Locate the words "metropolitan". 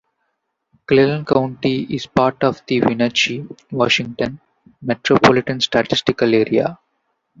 4.81-5.61